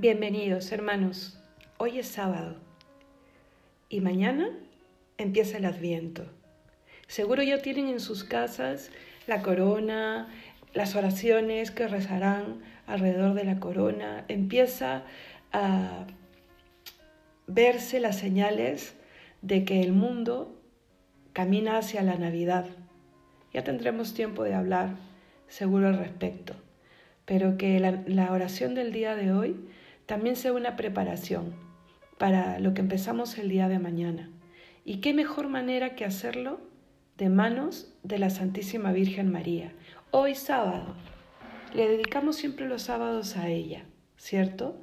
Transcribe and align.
Bienvenidos 0.00 0.72
hermanos, 0.72 1.38
hoy 1.76 1.98
es 1.98 2.08
sábado 2.08 2.56
y 3.90 4.00
mañana 4.00 4.48
empieza 5.18 5.58
el 5.58 5.66
adviento. 5.66 6.24
Seguro 7.06 7.42
ya 7.42 7.60
tienen 7.60 7.88
en 7.88 8.00
sus 8.00 8.24
casas 8.24 8.90
la 9.26 9.42
corona, 9.42 10.30
las 10.72 10.96
oraciones 10.96 11.70
que 11.70 11.86
rezarán 11.86 12.62
alrededor 12.86 13.34
de 13.34 13.44
la 13.44 13.60
corona. 13.60 14.24
Empieza 14.28 15.02
a 15.52 16.06
verse 17.46 18.00
las 18.00 18.16
señales 18.18 18.94
de 19.42 19.66
que 19.66 19.82
el 19.82 19.92
mundo 19.92 20.58
camina 21.34 21.76
hacia 21.76 22.02
la 22.02 22.14
Navidad. 22.16 22.64
Ya 23.52 23.64
tendremos 23.64 24.14
tiempo 24.14 24.44
de 24.44 24.54
hablar 24.54 24.96
seguro 25.48 25.88
al 25.88 25.98
respecto, 25.98 26.54
pero 27.26 27.58
que 27.58 27.78
la, 27.80 28.02
la 28.06 28.32
oración 28.32 28.74
del 28.74 28.92
día 28.92 29.14
de 29.14 29.32
hoy 29.32 29.56
también 30.10 30.34
sea 30.34 30.52
una 30.52 30.74
preparación 30.74 31.54
para 32.18 32.58
lo 32.58 32.74
que 32.74 32.80
empezamos 32.80 33.38
el 33.38 33.48
día 33.48 33.68
de 33.68 33.78
mañana. 33.78 34.28
¿Y 34.84 34.96
qué 35.00 35.14
mejor 35.14 35.46
manera 35.46 35.94
que 35.94 36.04
hacerlo 36.04 36.58
de 37.16 37.28
manos 37.28 37.94
de 38.02 38.18
la 38.18 38.28
Santísima 38.28 38.90
Virgen 38.90 39.30
María? 39.30 39.72
Hoy 40.10 40.34
sábado. 40.34 40.96
Le 41.74 41.86
dedicamos 41.86 42.34
siempre 42.34 42.66
los 42.68 42.82
sábados 42.82 43.36
a 43.36 43.50
ella, 43.50 43.84
¿cierto? 44.16 44.82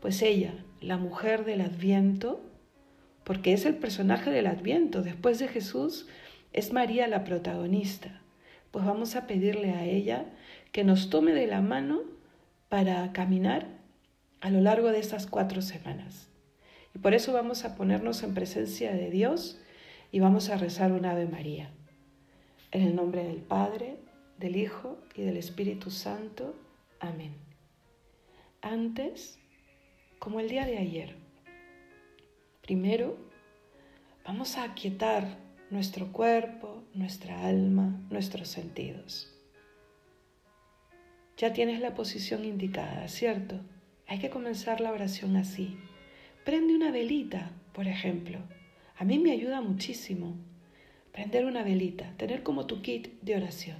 Pues 0.00 0.22
ella, 0.22 0.54
la 0.80 0.96
mujer 0.96 1.44
del 1.44 1.60
Adviento, 1.60 2.40
porque 3.24 3.52
es 3.52 3.66
el 3.66 3.74
personaje 3.74 4.30
del 4.30 4.46
Adviento, 4.46 5.02
después 5.02 5.38
de 5.38 5.48
Jesús 5.48 6.06
es 6.54 6.72
María 6.72 7.06
la 7.08 7.24
protagonista. 7.24 8.22
Pues 8.70 8.86
vamos 8.86 9.16
a 9.16 9.26
pedirle 9.26 9.72
a 9.72 9.84
ella 9.84 10.30
que 10.72 10.82
nos 10.82 11.10
tome 11.10 11.32
de 11.34 11.46
la 11.46 11.60
mano 11.60 12.00
para 12.70 13.12
caminar 13.12 13.81
a 14.42 14.50
lo 14.50 14.60
largo 14.60 14.90
de 14.90 14.98
estas 14.98 15.26
cuatro 15.28 15.62
semanas. 15.62 16.28
Y 16.96 16.98
por 16.98 17.14
eso 17.14 17.32
vamos 17.32 17.64
a 17.64 17.76
ponernos 17.76 18.24
en 18.24 18.34
presencia 18.34 18.92
de 18.92 19.08
Dios 19.08 19.58
y 20.10 20.18
vamos 20.18 20.50
a 20.50 20.56
rezar 20.58 20.90
un 20.90 21.06
Ave 21.06 21.26
María. 21.26 21.70
En 22.72 22.82
el 22.82 22.96
nombre 22.96 23.22
del 23.22 23.36
Padre, 23.40 23.98
del 24.38 24.56
Hijo 24.56 24.98
y 25.14 25.22
del 25.22 25.36
Espíritu 25.36 25.90
Santo. 25.92 26.56
Amén. 26.98 27.34
Antes, 28.62 29.38
como 30.18 30.40
el 30.40 30.48
día 30.48 30.66
de 30.66 30.78
ayer, 30.78 31.14
primero 32.62 33.16
vamos 34.24 34.56
a 34.58 34.64
aquietar 34.64 35.38
nuestro 35.70 36.10
cuerpo, 36.12 36.82
nuestra 36.94 37.46
alma, 37.46 38.00
nuestros 38.10 38.48
sentidos. 38.48 39.32
Ya 41.36 41.52
tienes 41.52 41.80
la 41.80 41.94
posición 41.94 42.44
indicada, 42.44 43.06
¿cierto? 43.08 43.60
Hay 44.08 44.18
que 44.18 44.30
comenzar 44.30 44.80
la 44.80 44.92
oración 44.92 45.36
así. 45.36 45.76
Prende 46.44 46.74
una 46.74 46.90
velita, 46.90 47.50
por 47.72 47.86
ejemplo. 47.86 48.38
A 48.98 49.04
mí 49.04 49.18
me 49.18 49.32
ayuda 49.32 49.60
muchísimo. 49.60 50.34
Prender 51.12 51.44
una 51.46 51.62
velita, 51.62 52.12
tener 52.16 52.42
como 52.42 52.66
tu 52.66 52.82
kit 52.82 53.20
de 53.20 53.36
oración, 53.36 53.76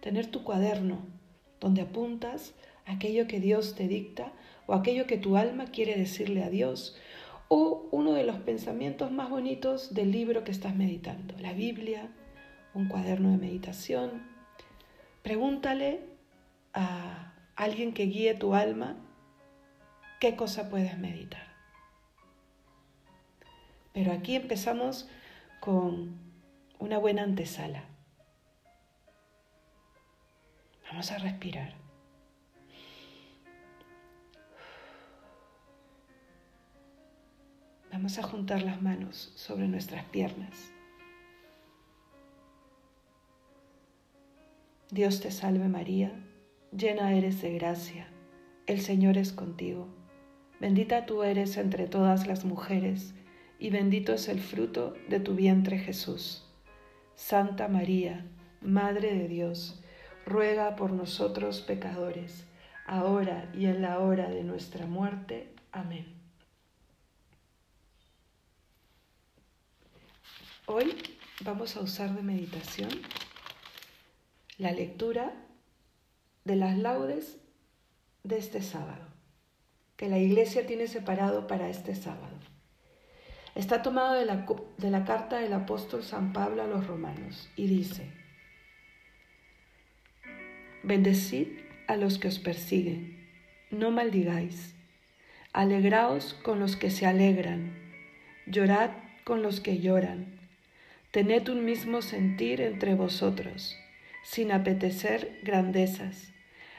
tener 0.00 0.26
tu 0.26 0.42
cuaderno 0.42 0.98
donde 1.60 1.82
apuntas 1.82 2.54
aquello 2.84 3.26
que 3.28 3.38
Dios 3.40 3.74
te 3.76 3.86
dicta 3.88 4.32
o 4.66 4.74
aquello 4.74 5.06
que 5.06 5.18
tu 5.18 5.36
alma 5.36 5.66
quiere 5.66 5.96
decirle 5.96 6.42
a 6.42 6.50
Dios 6.50 6.96
o 7.48 7.88
uno 7.92 8.12
de 8.12 8.24
los 8.24 8.36
pensamientos 8.40 9.10
más 9.12 9.28
bonitos 9.30 9.94
del 9.94 10.10
libro 10.12 10.44
que 10.44 10.50
estás 10.52 10.74
meditando, 10.76 11.34
la 11.38 11.52
Biblia, 11.54 12.10
un 12.74 12.86
cuaderno 12.88 13.30
de 13.30 13.38
meditación. 13.38 14.22
Pregúntale 15.22 16.00
a 16.74 17.34
alguien 17.56 17.92
que 17.94 18.06
guíe 18.06 18.34
tu 18.34 18.54
alma 18.54 18.96
qué 20.18 20.36
cosa 20.36 20.68
puedes 20.70 20.98
meditar. 20.98 21.46
Pero 23.92 24.12
aquí 24.12 24.36
empezamos 24.36 25.08
con 25.60 26.18
una 26.78 26.98
buena 26.98 27.22
antesala. 27.22 27.84
Vamos 30.90 31.10
a 31.12 31.18
respirar. 31.18 31.74
Vamos 37.92 38.18
a 38.18 38.22
juntar 38.22 38.62
las 38.62 38.80
manos 38.80 39.32
sobre 39.36 39.66
nuestras 39.68 40.04
piernas. 40.06 40.70
Dios 44.90 45.20
te 45.20 45.30
salve 45.30 45.68
María, 45.68 46.12
llena 46.74 47.12
eres 47.12 47.42
de 47.42 47.52
gracia, 47.52 48.08
el 48.66 48.80
Señor 48.80 49.18
es 49.18 49.32
contigo 49.34 49.88
Bendita 50.60 51.06
tú 51.06 51.22
eres 51.22 51.56
entre 51.56 51.86
todas 51.86 52.26
las 52.26 52.44
mujeres, 52.44 53.14
y 53.60 53.70
bendito 53.70 54.12
es 54.12 54.26
el 54.28 54.40
fruto 54.40 54.94
de 55.08 55.20
tu 55.20 55.34
vientre 55.36 55.78
Jesús. 55.78 56.44
Santa 57.14 57.68
María, 57.68 58.26
Madre 58.60 59.14
de 59.14 59.28
Dios, 59.28 59.80
ruega 60.26 60.74
por 60.74 60.90
nosotros 60.90 61.60
pecadores, 61.60 62.44
ahora 62.86 63.48
y 63.54 63.66
en 63.66 63.82
la 63.82 64.00
hora 64.00 64.28
de 64.30 64.42
nuestra 64.42 64.84
muerte. 64.86 65.54
Amén. 65.70 66.12
Hoy 70.66 70.96
vamos 71.44 71.76
a 71.76 71.80
usar 71.82 72.12
de 72.16 72.22
meditación 72.22 72.88
la 74.58 74.72
lectura 74.72 75.32
de 76.44 76.56
las 76.56 76.76
laudes 76.76 77.38
de 78.24 78.38
este 78.38 78.60
sábado 78.60 79.06
que 79.98 80.08
la 80.08 80.18
Iglesia 80.20 80.64
tiene 80.64 80.86
separado 80.86 81.48
para 81.48 81.68
este 81.68 81.94
sábado. 81.96 82.38
Está 83.56 83.82
tomado 83.82 84.14
de 84.14 84.24
la, 84.24 84.46
de 84.76 84.90
la 84.92 85.04
carta 85.04 85.40
del 85.40 85.52
apóstol 85.52 86.04
San 86.04 86.32
Pablo 86.32 86.62
a 86.62 86.68
los 86.68 86.86
romanos 86.86 87.50
y 87.56 87.66
dice, 87.66 88.12
Bendecid 90.84 91.48
a 91.88 91.96
los 91.96 92.18
que 92.18 92.28
os 92.28 92.38
persiguen, 92.38 93.28
no 93.72 93.90
maldigáis, 93.90 94.76
alegraos 95.52 96.32
con 96.34 96.60
los 96.60 96.76
que 96.76 96.90
se 96.90 97.04
alegran, 97.04 97.74
llorad 98.46 98.90
con 99.24 99.42
los 99.42 99.58
que 99.60 99.78
lloran, 99.80 100.38
tened 101.10 101.48
un 101.48 101.64
mismo 101.64 102.02
sentir 102.02 102.60
entre 102.60 102.94
vosotros, 102.94 103.76
sin 104.22 104.52
apetecer 104.52 105.40
grandezas, 105.42 106.32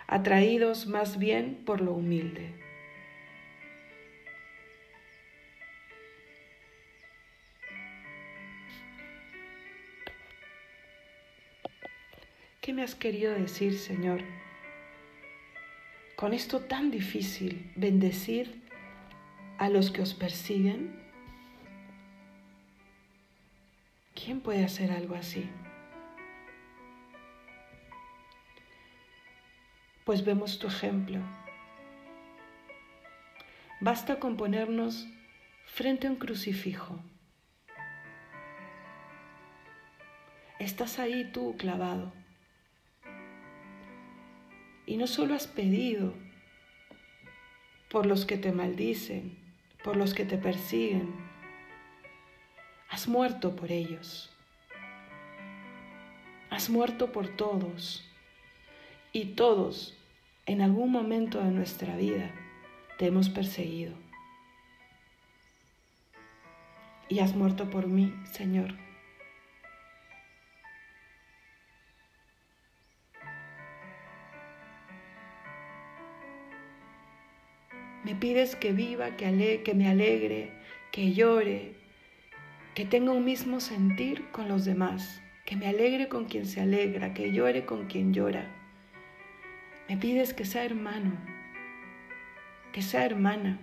atraídos 0.08 0.88
más 0.88 1.20
bien 1.20 1.64
por 1.66 1.82
lo 1.82 1.92
humilde. 1.94 2.59
¿Qué 12.70 12.74
me 12.74 12.84
has 12.84 12.94
querido 12.94 13.34
decir, 13.34 13.76
Señor? 13.80 14.20
Con 16.16 16.36
esto 16.36 16.60
tan 16.66 16.92
difícil, 16.92 17.72
bendecir 17.76 18.62
a 19.58 19.70
los 19.70 19.90
que 19.90 20.04
os 20.04 20.14
persiguen. 20.14 20.94
¿Quién 24.14 24.40
puede 24.40 24.64
hacer 24.64 24.92
algo 24.92 25.16
así? 25.16 25.50
Pues 30.06 30.24
vemos 30.24 30.60
tu 30.60 30.68
ejemplo. 30.68 31.22
Basta 33.80 34.20
con 34.20 34.38
ponernos 34.38 35.08
frente 35.66 36.06
a 36.06 36.12
un 36.12 36.18
crucifijo. 36.18 37.00
Estás 40.60 41.00
ahí 41.00 41.32
tú 41.34 41.56
clavado. 41.58 42.14
Y 44.90 44.98
no 44.98 45.06
solo 45.06 45.36
has 45.36 45.46
pedido 45.46 46.16
por 47.92 48.08
los 48.08 48.26
que 48.26 48.38
te 48.38 48.52
maldicen, 48.52 49.38
por 49.84 49.96
los 49.96 50.16
que 50.16 50.26
te 50.26 50.36
persiguen, 50.36 51.14
has 52.90 53.08
muerto 53.08 53.56
por 53.56 53.72
ellos. 53.72 54.36
Has 56.50 56.72
muerto 56.72 57.12
por 57.12 57.28
todos. 57.28 58.04
Y 59.14 59.36
todos, 59.36 59.96
en 60.48 60.60
algún 60.60 60.92
momento 60.92 61.38
de 61.38 61.52
nuestra 61.52 61.96
vida, 61.96 62.32
te 62.98 63.06
hemos 63.06 63.30
perseguido. 63.30 63.94
Y 67.10 67.20
has 67.20 67.36
muerto 67.36 67.70
por 67.70 67.86
mí, 67.86 68.12
Señor. 68.32 68.74
Me 78.04 78.16
pides 78.16 78.56
que 78.56 78.72
viva, 78.72 79.18
que, 79.18 79.62
que 79.64 79.74
me 79.74 79.88
alegre, 79.90 80.52
que 80.92 81.12
llore, 81.14 81.74
que 82.74 82.86
tenga 82.86 83.12
un 83.12 83.26
mismo 83.26 83.60
sentir 83.60 84.24
con 84.32 84.48
los 84.48 84.64
demás, 84.64 85.22
que 85.46 85.58
me 85.58 85.68
alegre 85.68 86.08
con 86.08 86.24
quien 86.26 86.46
se 86.46 86.62
alegra, 86.62 87.14
que 87.14 87.34
llore 87.34 87.66
con 87.66 87.88
quien 87.88 88.14
llora. 88.14 88.46
Me 89.90 89.98
pides 89.98 90.34
que 90.34 90.46
sea 90.46 90.64
hermano, 90.64 91.12
que 92.72 92.82
sea 92.82 93.06
hermana. 93.06 93.60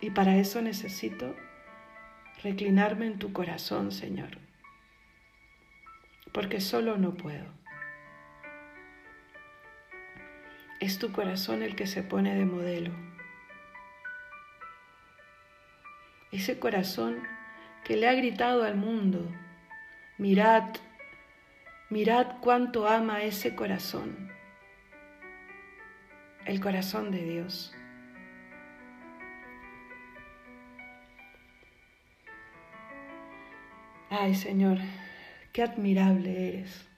Y 0.00 0.10
para 0.10 0.36
eso 0.36 0.60
necesito 0.60 1.36
reclinarme 2.42 3.06
en 3.06 3.18
tu 3.20 3.32
corazón, 3.32 3.92
Señor, 3.92 4.38
porque 6.32 6.60
solo 6.60 6.98
no 6.98 7.14
puedo. 7.14 7.62
Es 10.84 10.98
tu 10.98 11.12
corazón 11.12 11.62
el 11.62 11.76
que 11.76 11.86
se 11.86 12.02
pone 12.02 12.34
de 12.36 12.44
modelo. 12.44 12.90
Ese 16.30 16.58
corazón 16.58 17.22
que 17.86 17.96
le 17.96 18.06
ha 18.06 18.12
gritado 18.12 18.64
al 18.64 18.76
mundo, 18.76 19.26
mirad, 20.18 20.64
mirad 21.88 22.26
cuánto 22.42 22.86
ama 22.86 23.22
ese 23.22 23.54
corazón, 23.54 24.30
el 26.44 26.60
corazón 26.60 27.10
de 27.10 27.22
Dios. 27.24 27.74
Ay 34.10 34.34
Señor, 34.34 34.76
qué 35.54 35.62
admirable 35.62 36.46
eres. 36.48 36.90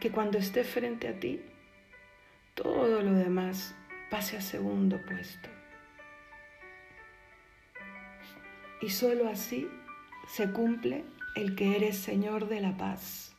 que 0.00 0.10
cuando 0.10 0.38
esté 0.38 0.64
frente 0.64 1.08
a 1.08 1.18
ti, 1.18 1.40
todo 2.54 3.02
lo 3.02 3.12
demás 3.14 3.74
pase 4.10 4.36
a 4.36 4.40
segundo 4.40 5.00
puesto. 5.06 5.48
Y 8.82 8.90
solo 8.90 9.28
así 9.28 9.68
se 10.28 10.50
cumple 10.50 11.04
el 11.34 11.54
que 11.54 11.76
eres 11.76 11.96
Señor 11.98 12.48
de 12.48 12.60
la 12.60 12.76
paz, 12.76 13.34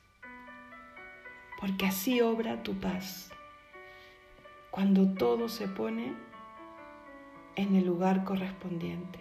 porque 1.60 1.86
así 1.88 2.22
obra 2.22 2.64
tu 2.64 2.76
paz, 2.80 3.30
cuando 4.72 5.08
todo 5.14 5.50
se 5.50 5.68
pone 5.68 6.14
en 7.56 7.76
el 7.76 7.86
lugar 7.86 8.24
correspondiente. 8.24 9.20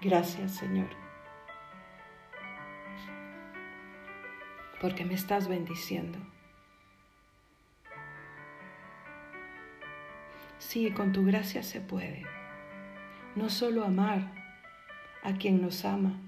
Gracias 0.00 0.56
Señor. 0.56 1.01
porque 4.82 5.04
me 5.04 5.14
estás 5.14 5.46
bendiciendo. 5.46 6.18
Sí, 10.58 10.90
con 10.90 11.12
tu 11.12 11.24
gracia 11.24 11.62
se 11.62 11.80
puede. 11.80 12.26
No 13.36 13.48
solo 13.48 13.84
amar 13.84 14.32
a 15.22 15.34
quien 15.34 15.62
nos 15.62 15.84
ama, 15.84 16.18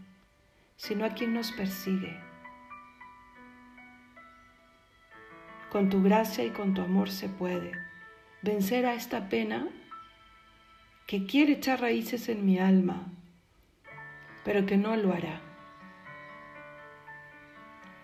sino 0.77 1.05
a 1.05 1.11
quien 1.11 1.35
nos 1.35 1.51
persigue. 1.51 2.17
Con 5.73 5.91
tu 5.91 6.01
gracia 6.05 6.45
y 6.45 6.51
con 6.51 6.75
tu 6.75 6.81
amor 6.83 7.11
se 7.11 7.29
puede 7.29 7.73
vencer 8.43 8.85
a 8.87 8.95
esta 8.95 9.29
pena 9.29 9.67
que 11.09 11.25
quiere 11.27 11.53
echar 11.55 11.81
raíces 11.81 12.29
en 12.29 12.45
mi 12.47 12.59
alma, 12.61 13.11
pero 14.45 14.65
que 14.67 14.77
no 14.77 14.95
lo 14.97 15.13
hará 15.13 15.41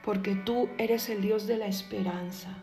porque 0.04 0.34
tú 0.34 0.68
eres 0.78 1.08
el 1.08 1.20
Dios 1.22 1.46
de 1.46 1.56
la 1.58 1.66
esperanza 1.66 2.54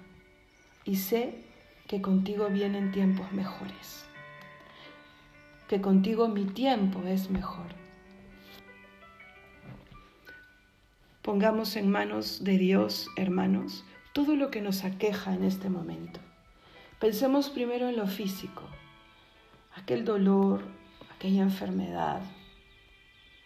y 0.85 0.95
sé 0.97 1.43
que 1.87 2.01
contigo 2.01 2.47
vienen 2.49 2.91
tiempos 2.91 3.31
mejores, 3.31 4.05
que 5.67 5.81
contigo 5.81 6.27
mi 6.27 6.45
tiempo 6.45 7.03
es 7.03 7.29
mejor. 7.29 7.67
Pongamos 11.21 11.75
en 11.75 11.91
manos 11.91 12.43
de 12.43 12.57
Dios, 12.57 13.07
hermanos, 13.17 13.85
todo 14.13 14.35
lo 14.35 14.49
que 14.49 14.61
nos 14.61 14.83
aqueja 14.85 15.33
en 15.33 15.43
este 15.43 15.69
momento. 15.69 16.19
Pensemos 16.99 17.49
primero 17.49 17.89
en 17.89 17.97
lo 17.97 18.07
físico, 18.07 18.63
aquel 19.75 20.03
dolor, 20.05 20.63
aquella 21.15 21.43
enfermedad, 21.43 22.21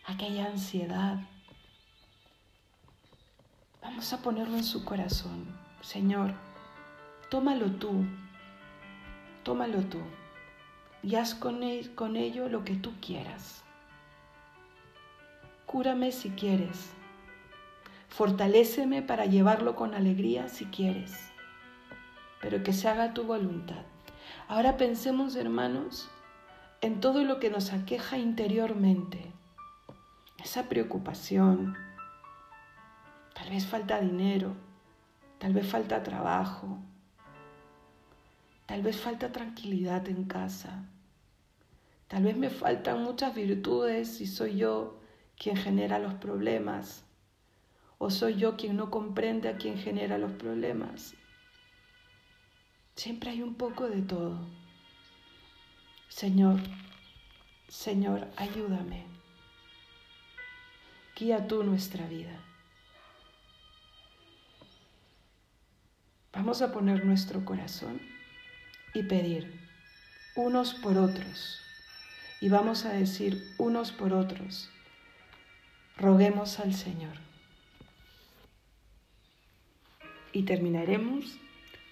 aquella 0.06 0.46
ansiedad, 0.46 1.26
Vamos 3.82 4.14
a 4.14 4.22
ponerlo 4.22 4.58
en 4.58 4.64
su 4.64 4.86
corazón. 4.86 5.46
Señor, 5.82 6.34
tómalo 7.30 7.66
tú, 7.72 8.06
tómalo 9.42 9.80
tú 9.80 9.98
y 11.02 11.16
haz 11.16 11.34
con, 11.34 11.64
él 11.64 11.88
e-, 11.92 11.96
con 11.96 12.16
ello 12.16 12.48
lo 12.48 12.64
que 12.64 12.76
tú 12.76 12.94
quieras. 13.02 13.64
Cúrame 15.66 16.12
si 16.12 16.30
quieres. 16.30 16.92
Fortaléceme 18.08 19.02
para 19.02 19.26
llevarlo 19.26 19.76
con 19.76 19.96
alegría 19.96 20.48
si 20.48 20.66
quieres. 20.66 21.18
Pero 22.40 22.62
que 22.62 22.74
se 22.74 22.88
haga 22.88 23.16
tu 23.16 23.24
voluntad. 23.24 23.84
Ahora 24.48 24.78
pensemos, 24.78 25.36
hermanos, 25.36 26.08
en 26.82 27.00
todo 27.00 27.24
lo 27.24 27.40
que 27.40 27.50
nos 27.50 27.74
aqueja 27.74 28.18
interiormente. 28.20 29.32
Esa 30.44 30.68
preocupación, 30.70 31.76
Tal 33.42 33.50
vez 33.50 33.66
falta 33.66 34.00
dinero, 34.00 34.56
tal 35.40 35.52
vez 35.52 35.66
falta 35.66 36.00
trabajo, 36.04 36.78
tal 38.68 38.84
vez 38.84 38.98
falta 38.98 39.30
tranquilidad 39.32 40.08
en 40.10 40.26
casa, 40.26 40.86
tal 42.08 42.22
vez 42.22 42.38
me 42.38 42.52
faltan 42.52 43.04
muchas 43.04 43.34
virtudes 43.34 44.22
y 44.22 44.28
soy 44.28 44.58
yo 44.58 45.00
quien 45.40 45.58
genera 45.58 45.98
los 45.98 46.14
problemas, 46.14 47.04
o 47.98 48.12
soy 48.12 48.36
yo 48.36 48.58
quien 48.58 48.76
no 48.78 48.92
comprende 48.92 49.50
a 49.50 49.58
quien 49.58 49.80
genera 49.80 50.20
los 50.20 50.34
problemas. 50.34 51.16
Siempre 52.96 53.32
hay 53.32 53.42
un 53.42 53.56
poco 53.56 53.90
de 53.90 54.04
todo. 54.04 54.38
Señor, 56.10 56.60
Señor, 57.68 58.28
ayúdame. 58.38 59.06
Guía 61.18 61.48
tú 61.48 61.64
nuestra 61.64 62.06
vida. 62.08 62.38
Vamos 66.44 66.64
a 66.64 66.72
poner 66.72 67.06
nuestro 67.06 67.46
corazón 67.46 68.02
y 68.96 69.04
pedir 69.04 69.60
unos 70.36 70.74
por 70.74 70.98
otros. 70.98 71.62
Y 72.40 72.50
vamos 72.50 72.84
a 72.86 72.94
decir 72.94 73.52
unos 73.60 73.92
por 73.92 74.12
otros. 74.12 74.72
Roguemos 75.98 76.60
al 76.60 76.74
Señor. 76.74 77.16
Y 80.34 80.42
terminaremos 80.46 81.38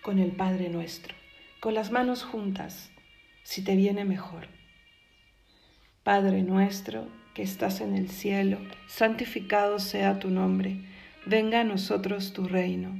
con 0.01 0.17
el 0.17 0.31
Padre 0.31 0.69
nuestro, 0.69 1.13
con 1.59 1.75
las 1.75 1.91
manos 1.91 2.24
juntas, 2.24 2.89
si 3.43 3.63
te 3.63 3.75
viene 3.75 4.03
mejor. 4.03 4.47
Padre 6.03 6.41
nuestro 6.41 7.07
que 7.35 7.43
estás 7.43 7.81
en 7.81 7.95
el 7.95 8.09
cielo, 8.09 8.57
santificado 8.88 9.77
sea 9.77 10.17
tu 10.19 10.31
nombre, 10.31 10.81
venga 11.27 11.62
a 11.62 11.65
nosotros 11.65 12.33
tu 12.33 12.47
reino 12.47 13.00